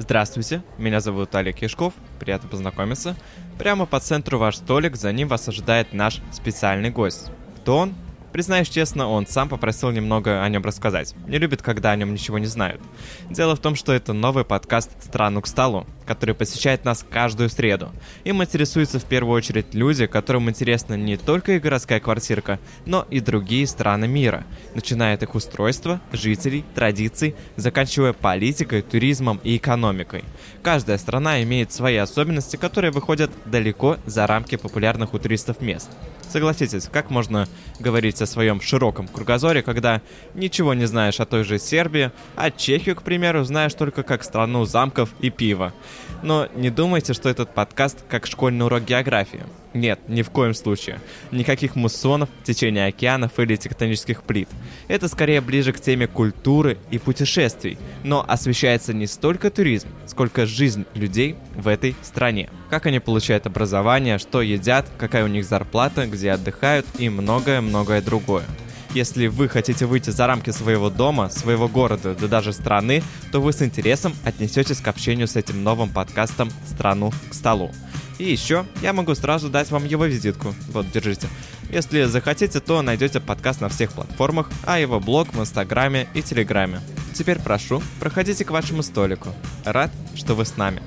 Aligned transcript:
Здравствуйте, 0.00 0.62
меня 0.78 1.00
зовут 1.00 1.34
Олег 1.34 1.60
Яшков, 1.60 1.92
приятно 2.20 2.48
познакомиться. 2.48 3.16
Прямо 3.58 3.84
по 3.84 3.98
центру 3.98 4.38
ваш 4.38 4.58
столик, 4.58 4.94
за 4.94 5.10
ним 5.10 5.26
вас 5.26 5.48
ожидает 5.48 5.92
наш 5.92 6.20
специальный 6.30 6.90
гость. 6.90 7.32
Кто 7.56 7.78
он? 7.78 7.94
Признаюсь 8.32 8.68
честно, 8.68 9.08
он 9.08 9.26
сам 9.26 9.48
попросил 9.48 9.90
немного 9.90 10.44
о 10.44 10.48
нем 10.48 10.62
рассказать. 10.62 11.16
Не 11.26 11.38
любит, 11.38 11.62
когда 11.62 11.90
о 11.90 11.96
нем 11.96 12.12
ничего 12.12 12.38
не 12.38 12.46
знают. 12.46 12.80
Дело 13.28 13.56
в 13.56 13.58
том, 13.58 13.74
что 13.74 13.92
это 13.92 14.12
новый 14.12 14.44
подкаст 14.44 14.92
«Страну 15.02 15.42
к 15.42 15.48
столу», 15.48 15.84
который 16.08 16.34
посещает 16.34 16.86
нас 16.86 17.04
каждую 17.08 17.50
среду. 17.50 17.90
Им 18.24 18.42
интересуются 18.42 18.98
в 18.98 19.04
первую 19.04 19.36
очередь 19.36 19.74
люди, 19.74 20.06
которым 20.06 20.48
интересна 20.48 20.94
не 20.94 21.18
только 21.18 21.52
и 21.52 21.58
городская 21.60 22.00
квартирка, 22.00 22.58
но 22.86 23.06
и 23.10 23.20
другие 23.20 23.66
страны 23.66 24.08
мира, 24.08 24.44
начиная 24.74 25.14
от 25.14 25.22
их 25.22 25.34
устройства, 25.34 26.00
жителей, 26.10 26.64
традиций, 26.74 27.36
заканчивая 27.56 28.14
политикой, 28.14 28.80
туризмом 28.80 29.38
и 29.44 29.58
экономикой. 29.58 30.24
Каждая 30.62 30.96
страна 30.96 31.42
имеет 31.42 31.72
свои 31.72 31.96
особенности, 31.96 32.56
которые 32.56 32.90
выходят 32.90 33.30
далеко 33.44 33.98
за 34.06 34.26
рамки 34.26 34.56
популярных 34.56 35.12
у 35.12 35.18
туристов 35.18 35.60
мест. 35.60 35.90
Согласитесь, 36.28 36.88
как 36.92 37.10
можно 37.10 37.48
говорить 37.80 38.20
о 38.20 38.26
своем 38.26 38.60
широком 38.60 39.08
кругозоре, 39.08 39.62
когда 39.62 40.02
ничего 40.34 40.74
не 40.74 40.86
знаешь 40.86 41.20
о 41.20 41.24
той 41.24 41.42
же 41.42 41.58
Сербии, 41.58 42.10
а 42.36 42.50
Чехию, 42.50 42.96
к 42.96 43.02
примеру, 43.02 43.44
знаешь 43.44 43.72
только 43.72 44.02
как 44.02 44.22
страну 44.22 44.64
замков 44.66 45.10
и 45.20 45.30
пива. 45.30 45.72
Но 46.22 46.48
не 46.54 46.70
думайте, 46.70 47.12
что 47.12 47.28
этот 47.28 47.54
подкаст 47.54 48.04
как 48.08 48.26
школьный 48.26 48.66
урок 48.66 48.84
географии. 48.84 49.42
Нет, 49.74 50.00
ни 50.08 50.22
в 50.22 50.30
коем 50.30 50.54
случае. 50.54 50.98
Никаких 51.30 51.76
муссонов, 51.76 52.28
течения 52.42 52.86
океанов 52.86 53.38
или 53.38 53.54
тектонических 53.54 54.22
плит. 54.22 54.48
Это 54.88 55.08
скорее 55.08 55.40
ближе 55.40 55.72
к 55.72 55.80
теме 55.80 56.06
культуры 56.06 56.78
и 56.90 56.98
путешествий, 56.98 57.78
но 58.02 58.24
освещается 58.26 58.94
не 58.94 59.06
столько 59.06 59.50
туризм, 59.50 59.88
сколько 60.06 60.46
жизнь 60.46 60.86
людей 60.94 61.36
в 61.54 61.68
этой 61.68 61.94
стране. 62.02 62.48
Как 62.70 62.86
они 62.86 62.98
получают 62.98 63.46
образование, 63.46 64.18
что 64.18 64.40
едят, 64.40 64.86
какая 64.98 65.24
у 65.24 65.28
них 65.28 65.44
зарплата, 65.44 66.06
где 66.06 66.32
отдыхают 66.32 66.86
и 66.98 67.08
многое-многое 67.08 68.00
другое. 68.00 68.44
Если 68.94 69.26
вы 69.26 69.48
хотите 69.48 69.86
выйти 69.86 70.10
за 70.10 70.26
рамки 70.26 70.50
своего 70.50 70.88
дома, 70.88 71.28
своего 71.28 71.68
города, 71.68 72.14
да 72.14 72.26
даже 72.26 72.52
страны, 72.52 73.02
то 73.30 73.40
вы 73.40 73.52
с 73.52 73.62
интересом 73.62 74.14
отнесетесь 74.24 74.80
к 74.80 74.88
общению 74.88 75.28
с 75.28 75.36
этим 75.36 75.62
новым 75.62 75.90
подкастом 75.90 76.50
«Страну 76.66 77.12
к 77.30 77.34
столу». 77.34 77.70
И 78.18 78.24
еще 78.24 78.66
я 78.82 78.92
могу 78.92 79.14
сразу 79.14 79.48
дать 79.48 79.70
вам 79.70 79.84
его 79.84 80.06
визитку. 80.06 80.54
Вот, 80.72 80.90
держите. 80.90 81.28
Если 81.70 82.04
захотите, 82.04 82.60
то 82.60 82.82
найдете 82.82 83.20
подкаст 83.20 83.60
на 83.60 83.68
всех 83.68 83.92
платформах, 83.92 84.50
а 84.64 84.78
его 84.78 84.98
блог 85.00 85.32
в 85.34 85.40
Инстаграме 85.40 86.08
и 86.14 86.22
Телеграме. 86.22 86.80
Теперь 87.14 87.38
прошу, 87.38 87.82
проходите 88.00 88.44
к 88.44 88.50
вашему 88.50 88.82
столику. 88.82 89.28
Рад, 89.64 89.90
что 90.14 90.34
вы 90.34 90.44
с 90.44 90.56
нами. 90.56 90.82